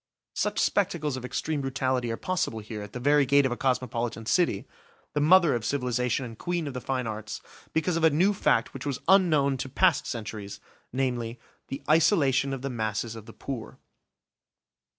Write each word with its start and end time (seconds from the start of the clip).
Such 0.33 0.57
spectacles 0.57 1.15
of 1.15 1.23
extreme 1.23 1.61
brutality 1.61 2.11
are 2.11 2.17
possible 2.17 2.57
here 2.57 2.81
at 2.81 2.93
the 2.93 2.99
very 2.99 3.23
gate 3.23 3.45
of 3.45 3.51
a 3.51 3.55
cosmopolitan 3.55 4.25
city, 4.25 4.65
the 5.13 5.21
mother 5.21 5.53
of 5.53 5.63
civilisation 5.63 6.25
and 6.25 6.35
queen 6.39 6.65
of 6.65 6.73
the 6.73 6.81
fine 6.81 7.05
arts, 7.05 7.39
because 7.71 7.97
of 7.97 8.03
a 8.03 8.09
new 8.09 8.33
fact 8.33 8.73
which 8.73 8.87
was 8.87 8.99
unknown 9.07 9.57
to 9.57 9.69
past 9.69 10.07
centuries, 10.07 10.59
namely, 10.91 11.39
the 11.67 11.83
isolation 11.87 12.51
of 12.51 12.63
the 12.63 12.67
masses 12.71 13.15
of 13.15 13.27
the 13.27 13.33
poor. 13.33 13.77